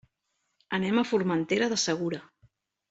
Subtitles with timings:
[0.77, 2.25] Anem a Formentera del Segura.